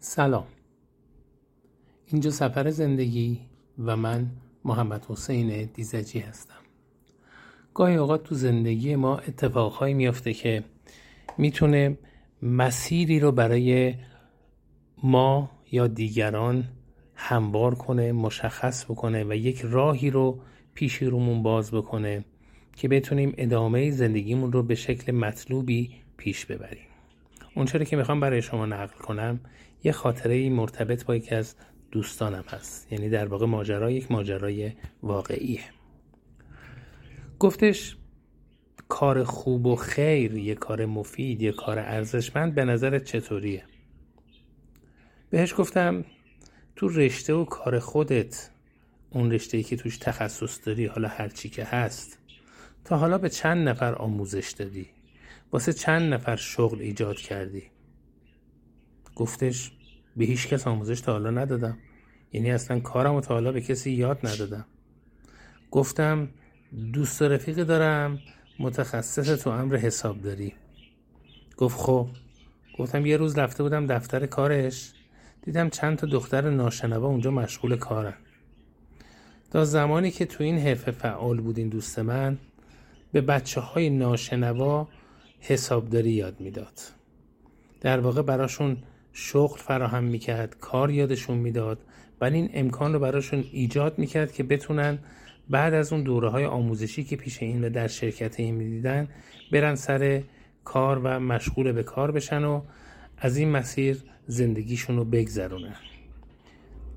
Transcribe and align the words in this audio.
سلام. 0.00 0.46
اینجا 2.06 2.30
سفر 2.30 2.70
زندگی 2.70 3.40
و 3.78 3.96
من 3.96 4.26
محمد 4.64 5.06
حسین 5.08 5.64
دیزجی 5.74 6.18
هستم. 6.18 6.54
گاهی 7.74 7.96
اوقات 7.96 8.22
تو 8.22 8.34
زندگی 8.34 8.96
ما 8.96 9.18
اتفاقهایی 9.18 9.94
میافته 9.94 10.32
که 10.32 10.64
می‌تونه 11.38 11.98
مسیری 12.42 13.20
رو 13.20 13.32
برای 13.32 13.94
ما 15.02 15.50
یا 15.72 15.86
دیگران 15.86 16.64
هموار 17.14 17.74
کنه 17.74 18.12
مشخص 18.12 18.84
بکنه 18.84 19.24
و 19.24 19.32
یک 19.34 19.60
راهی 19.64 20.10
رو 20.10 20.40
پیشی 20.74 21.06
رومون 21.06 21.42
باز 21.42 21.70
بکنه 21.70 22.24
که 22.76 22.88
بتونیم 22.88 23.34
ادامه 23.36 23.90
زندگیمون 23.90 24.52
رو 24.52 24.62
به 24.62 24.74
شکل 24.74 25.12
مطلوبی 25.12 25.94
پیش 26.16 26.46
ببریم. 26.46 26.87
اون 27.58 27.66
که 27.66 27.96
می‌خوام 27.96 28.20
برای 28.20 28.42
شما 28.42 28.66
نقل 28.66 28.98
کنم 28.98 29.40
یه 29.84 29.92
خاطره 29.92 30.50
مرتبط 30.50 31.04
با 31.04 31.16
یکی 31.16 31.34
از 31.34 31.54
دوستانم 31.90 32.44
هست. 32.48 32.92
یعنی 32.92 33.08
در 33.08 33.26
واقع 33.26 33.46
ماجرا 33.46 33.90
یک 33.90 34.10
ماجرای 34.10 34.72
واقعیه. 35.02 35.64
گفتش 37.38 37.96
کار 38.88 39.24
خوب 39.24 39.66
و 39.66 39.76
خیر 39.76 40.36
یه 40.36 40.54
کار 40.54 40.86
مفید 40.86 41.42
یه 41.42 41.52
کار 41.52 41.78
ارزشمند 41.78 42.54
به 42.54 42.64
نظرت 42.64 43.04
چطوریه؟ 43.04 43.64
بهش 45.30 45.54
گفتم 45.58 46.04
تو 46.76 46.88
رشته 46.88 47.34
و 47.34 47.44
کار 47.44 47.78
خودت 47.78 48.50
اون 49.10 49.32
رشته 49.32 49.56
ای 49.56 49.62
که 49.62 49.76
توش 49.76 49.98
تخصص 49.98 50.66
داری 50.66 50.86
حالا 50.86 51.08
هرچی 51.08 51.48
که 51.48 51.64
هست 51.64 52.18
تا 52.84 52.96
حالا 52.96 53.18
به 53.18 53.28
چند 53.28 53.68
نفر 53.68 53.94
آموزش 53.94 54.54
دادی؟ 54.58 54.97
واسه 55.52 55.72
چند 55.72 56.14
نفر 56.14 56.36
شغل 56.36 56.80
ایجاد 56.80 57.16
کردی؟ 57.16 57.62
گفتش 59.16 59.72
به 60.16 60.24
هیچ 60.24 60.48
کس 60.48 60.66
آموزش 60.66 61.00
تا 61.00 61.12
حالا 61.12 61.30
ندادم. 61.30 61.78
یعنی 62.32 62.50
اصلا 62.50 62.80
کارم 62.80 63.14
و 63.14 63.20
تا 63.20 63.34
حالا 63.34 63.52
به 63.52 63.60
کسی 63.60 63.90
یاد 63.90 64.26
ندادم. 64.26 64.66
گفتم 65.70 66.28
دوست 66.92 67.22
و 67.22 67.24
رفیقی 67.24 67.64
دارم 67.64 68.18
متخصص 68.58 69.42
تو 69.42 69.50
امر 69.50 69.76
حسابداری 69.76 70.54
گفت 71.56 71.78
خب. 71.78 72.08
گفتم 72.78 73.06
یه 73.06 73.16
روز 73.16 73.38
رفته 73.38 73.62
بودم 73.62 73.86
دفتر 73.86 74.26
کارش. 74.26 74.92
دیدم 75.42 75.68
چند 75.68 75.98
تا 75.98 76.06
دختر 76.06 76.50
ناشنوا 76.50 77.08
اونجا 77.08 77.30
مشغول 77.30 77.76
کارن. 77.76 78.14
تا 79.50 79.64
زمانی 79.64 80.10
که 80.10 80.26
تو 80.26 80.44
این 80.44 80.58
حرفه 80.58 80.90
فعال 80.90 81.40
بودین 81.40 81.68
دوست 81.68 81.98
من 81.98 82.38
به 83.12 83.20
بچه 83.20 83.60
های 83.60 83.90
ناشنوا 83.90 84.88
حسابداری 85.40 86.10
یاد 86.10 86.40
می‌داد. 86.40 86.80
در 87.80 88.00
واقع 88.00 88.22
براشون 88.22 88.76
شغل 89.12 89.58
فراهم 89.58 90.04
می‌کرد 90.04 90.56
کار 90.60 90.90
یادشون 90.90 91.38
می‌داد 91.38 91.78
ولی 92.20 92.36
این 92.36 92.50
امکان 92.52 92.92
رو 92.92 92.98
براشون 92.98 93.44
ایجاد 93.52 93.98
می‌کرد 93.98 94.32
که 94.32 94.42
بتونن 94.42 94.98
بعد 95.50 95.74
از 95.74 95.92
اون 95.92 96.02
دوره 96.02 96.28
های 96.28 96.44
آموزشی 96.44 97.04
که 97.04 97.16
پیش 97.16 97.42
این 97.42 97.64
و 97.64 97.70
در 97.70 97.88
شرکت 97.88 98.40
این 98.40 98.54
می‌دیدن 98.54 99.08
برن 99.52 99.74
سر 99.74 100.22
کار 100.64 100.98
و 100.98 101.20
مشغول 101.20 101.72
به 101.72 101.82
کار 101.82 102.10
بشن 102.10 102.44
و 102.44 102.62
از 103.18 103.36
این 103.36 103.50
مسیر 103.50 104.02
زندگیشون 104.26 104.96
رو 104.96 105.04
بگذرونن. 105.04 105.76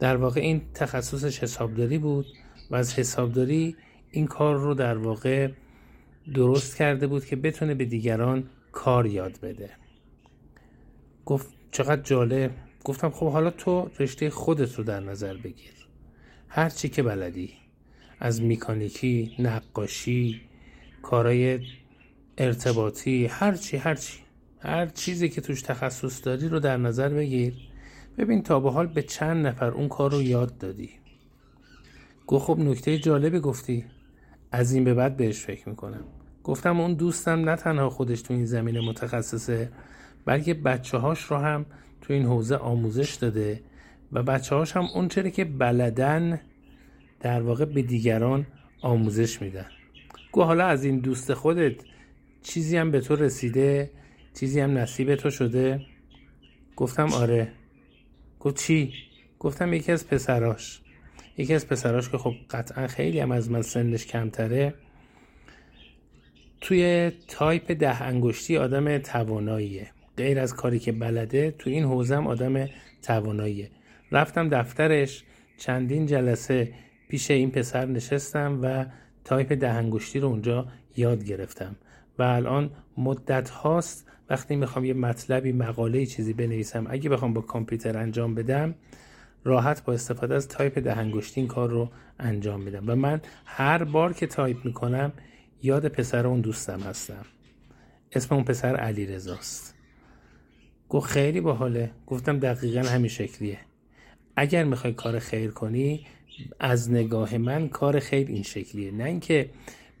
در 0.00 0.16
واقع 0.16 0.40
این 0.40 0.62
تخصصش 0.74 1.42
حسابداری 1.42 1.98
بود 1.98 2.26
و 2.70 2.76
از 2.76 2.98
حسابداری 2.98 3.76
این 4.10 4.26
کار 4.26 4.56
رو 4.56 4.74
در 4.74 4.96
واقع 4.96 5.48
درست 6.34 6.76
کرده 6.76 7.06
بود 7.06 7.24
که 7.24 7.36
بتونه 7.36 7.74
به 7.74 7.84
دیگران 7.84 8.44
کار 8.72 9.06
یاد 9.06 9.40
بده. 9.40 9.70
گفت 11.24 11.54
چقدر 11.70 12.02
جالب. 12.02 12.50
گفتم 12.84 13.10
خب 13.10 13.28
حالا 13.28 13.50
تو 13.50 13.90
رشته 13.98 14.30
خودت 14.30 14.74
رو 14.74 14.84
در 14.84 15.00
نظر 15.00 15.36
بگیر. 15.36 15.88
هر 16.48 16.68
چی 16.68 16.88
که 16.88 17.02
بلدی. 17.02 17.50
از 18.20 18.42
میکانیکی 18.42 19.36
نقاشی 19.38 20.40
کارای 21.02 21.60
ارتباطی 22.38 23.26
هر 23.26 23.54
چی 23.54 23.76
هر 23.76 23.94
چی. 23.94 24.18
هر 24.58 24.86
چیزی 24.86 25.28
که 25.28 25.40
توش 25.40 25.62
تخصص 25.62 26.24
داری 26.24 26.48
رو 26.48 26.60
در 26.60 26.76
نظر 26.76 27.08
بگیر. 27.08 27.54
ببین 28.18 28.42
تا 28.42 28.60
به 28.60 28.70
حال 28.70 28.86
به 28.86 29.02
چند 29.02 29.46
نفر 29.46 29.70
اون 29.70 29.88
کار 29.88 30.12
رو 30.12 30.22
یاد 30.22 30.58
دادی. 30.58 30.90
گفت 32.26 32.44
خب 32.44 32.58
نکته 32.58 32.98
جالبی 32.98 33.40
گفتی. 33.40 33.84
از 34.52 34.72
این 34.72 34.84
به 34.84 34.94
بعد 34.94 35.16
بهش 35.16 35.40
فکر 35.40 35.68
می‌کنم. 35.68 36.04
گفتم 36.46 36.80
اون 36.80 36.94
دوستم 36.94 37.50
نه 37.50 37.56
تنها 37.56 37.90
خودش 37.90 38.22
تو 38.22 38.34
این 38.34 38.44
زمینه 38.44 38.80
متخصصه 38.80 39.70
بلکه 40.24 40.54
بچه 40.54 40.98
هاش 40.98 41.22
رو 41.22 41.36
هم 41.36 41.66
تو 42.00 42.12
این 42.12 42.26
حوزه 42.26 42.56
آموزش 42.56 43.14
داده 43.14 43.60
و 44.12 44.22
بچه 44.22 44.54
هاش 44.54 44.76
هم 44.76 44.86
اون 44.94 45.08
چره 45.08 45.30
که 45.30 45.44
بلدن 45.44 46.40
در 47.20 47.42
واقع 47.42 47.64
به 47.64 47.82
دیگران 47.82 48.46
آموزش 48.82 49.42
میدن. 49.42 49.66
گو 50.32 50.42
حالا 50.42 50.66
از 50.66 50.84
این 50.84 50.98
دوست 50.98 51.34
خودت 51.34 51.74
چیزی 52.42 52.76
هم 52.76 52.90
به 52.90 53.00
تو 53.00 53.16
رسیده 53.16 53.90
چیزی 54.34 54.60
هم 54.60 54.78
نصیب 54.78 55.14
تو 55.14 55.30
شده؟ 55.30 55.80
گفتم 56.76 57.12
آره. 57.12 57.52
گفت 58.40 58.56
چی؟ 58.56 58.92
گفتم 59.38 59.72
یکی 59.72 59.92
از 59.92 60.08
پسراش. 60.08 60.80
یکی 61.38 61.54
از 61.54 61.68
پسراش 61.68 62.10
که 62.10 62.18
خب 62.18 62.34
قطعا 62.50 62.86
خیلی 62.86 63.20
هم 63.20 63.32
از 63.32 63.50
من 63.50 63.62
سنش 63.62 64.06
کمتره 64.06 64.74
توی 66.60 67.12
تایپ 67.28 67.72
ده 67.72 68.02
انگشتی 68.02 68.56
آدم 68.56 68.98
تواناییه. 68.98 69.90
غیر 70.16 70.40
از 70.40 70.54
کاری 70.54 70.78
که 70.78 70.92
بلده 70.92 71.50
تو 71.50 71.70
این 71.70 71.84
حوزم 71.84 72.26
آدم 72.26 72.68
تواناییه. 73.02 73.70
رفتم 74.12 74.48
دفترش 74.48 75.24
چندین 75.58 76.06
جلسه 76.06 76.72
پیش 77.08 77.30
این 77.30 77.50
پسر 77.50 77.86
نشستم 77.86 78.58
و 78.62 78.86
تایپ 79.24 79.52
ده 79.52 79.68
انگشتی 79.68 80.20
رو 80.20 80.28
اونجا 80.28 80.66
یاد 80.96 81.24
گرفتم. 81.24 81.76
و 82.18 82.22
الان 82.22 82.70
مدت 82.98 83.50
هاست 83.50 84.06
وقتی 84.30 84.56
می‌خوام 84.56 84.84
یه 84.84 84.94
مطلبی 84.94 85.52
مقاله 85.52 86.06
چیزی 86.06 86.32
بنویسم. 86.32 86.86
اگه 86.88 87.10
بخوام 87.10 87.34
با 87.34 87.40
کامپیوتر 87.40 87.98
انجام 87.98 88.34
بدم 88.34 88.74
راحت 89.44 89.84
با 89.84 89.92
استفاده 89.92 90.34
از 90.34 90.48
تایپ 90.48 90.78
ده 90.78 90.98
انگشتی 90.98 91.40
این 91.40 91.48
کار 91.48 91.70
رو 91.70 91.90
انجام 92.18 92.60
میدم. 92.60 92.84
و 92.86 92.94
من 92.94 93.20
هر 93.44 93.84
بار 93.84 94.12
که 94.12 94.26
تایپ 94.26 94.64
می‌کنم 94.64 95.12
یاد 95.62 95.88
پسر 95.88 96.26
اون 96.26 96.40
دوستم 96.40 96.80
هستم. 96.80 97.24
اسم 98.12 98.34
اون 98.34 98.44
پسر 98.44 98.76
علیرضاست 98.76 99.74
گفت 100.88 101.10
خیلی 101.10 101.40
باحاله. 101.40 101.90
گفتم 102.06 102.38
دقیقا 102.38 102.80
همین 102.80 103.08
شکلیه. 103.08 103.58
اگر 104.36 104.64
می‌خوای 104.64 104.92
کار 104.92 105.18
خیر 105.18 105.50
کنی 105.50 106.06
از 106.60 106.90
نگاه 106.90 107.38
من 107.38 107.68
کار 107.68 108.00
خیر 108.00 108.26
این 108.28 108.42
شکلیه. 108.42 108.90
نه 108.90 109.04
اینکه 109.04 109.50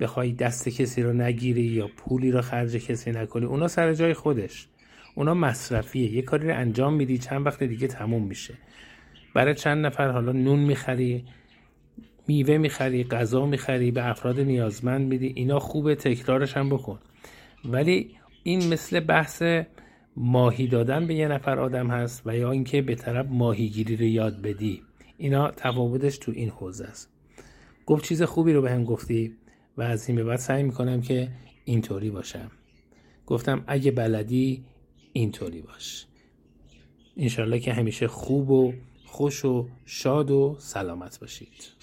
بخوای 0.00 0.32
دست 0.32 0.68
کسی 0.68 1.02
رو 1.02 1.12
نگیری 1.12 1.62
یا 1.62 1.88
پولی 1.96 2.30
رو 2.30 2.40
خرج 2.40 2.76
کسی 2.76 3.10
نکنی. 3.10 3.46
اونا 3.46 3.68
سر 3.68 3.94
جای 3.94 4.14
خودش. 4.14 4.68
اونا 5.14 5.34
مصرفیه. 5.34 6.12
یه 6.12 6.22
کاری 6.22 6.48
رو 6.48 6.56
انجام 6.56 6.94
میدی 6.94 7.18
چند 7.18 7.46
وقت 7.46 7.62
دیگه 7.62 7.86
تموم 7.86 8.22
میشه. 8.22 8.54
برای 9.34 9.54
چند 9.54 9.86
نفر 9.86 10.10
حالا 10.10 10.32
نون 10.32 10.58
می‌خری. 10.58 11.24
میوه 12.26 12.58
می‌خری 12.58 13.04
غذا 13.04 13.46
می‌خری 13.46 13.90
به 13.90 14.08
افراد 14.08 14.40
نیازمند 14.40 15.08
میدی 15.08 15.32
اینا 15.36 15.58
خوبه 15.58 15.94
تکرارش 15.94 16.56
هم 16.56 16.68
بکن. 16.68 16.98
ولی 17.64 18.10
این 18.42 18.68
مثل 18.68 19.00
بحث 19.00 19.42
ماهی 20.16 20.66
دادن 20.66 21.06
به 21.06 21.14
یه 21.14 21.28
نفر 21.28 21.58
آدم 21.58 21.90
هست 21.90 22.22
و 22.26 22.36
یا 22.36 22.50
اینکه 22.50 22.82
به 22.82 22.94
طرف 22.94 23.26
ماهیگیری 23.30 23.96
رو 23.96 24.04
یاد 24.04 24.42
بدی. 24.42 24.82
اینا 25.18 25.50
تفاوتش 25.50 26.18
تو 26.18 26.32
این 26.32 26.48
حوزه 26.48 26.84
است. 26.84 27.10
گفت 27.86 28.04
چیز 28.04 28.22
خوبی 28.22 28.52
رو 28.52 28.62
به 28.62 28.70
هم 28.70 28.84
گفتی 28.84 29.36
و 29.76 29.82
از 29.82 30.08
این 30.08 30.16
به 30.16 30.24
بعد 30.24 30.38
سعی 30.38 30.62
می‌کنم 30.62 31.00
که 31.00 31.28
اینطوری 31.64 32.10
باشم. 32.10 32.50
گفتم 33.26 33.64
اگه 33.66 33.90
بلدی 33.90 34.64
اینطوری 35.12 35.62
باش. 35.62 36.06
انشالله 37.16 37.60
که 37.60 37.72
همیشه 37.72 38.08
خوب 38.08 38.50
و 38.50 38.72
خوش 39.04 39.44
و 39.44 39.68
شاد 39.84 40.30
و 40.30 40.56
سلامت 40.58 41.20
باشید. 41.20 41.75